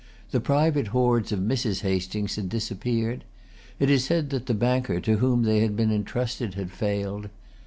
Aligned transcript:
The 0.31 0.39
private 0.41 0.87
hoards 0.87 1.31
of 1.31 1.41
Mrs. 1.41 1.81
Hastings 1.81 2.35
had 2.35 2.49
disappeared. 2.49 3.23
It 3.77 3.87
is 3.91 4.03
said 4.05 4.31
that 4.31 4.47
the 4.47 4.55
banker 4.55 4.99
to 4.99 5.17
whom 5.17 5.43
they 5.43 5.59
had 5.59 5.75
been 5.75 5.91
entrusted 5.91 6.55
had 6.55 6.71
failed. 6.71 7.29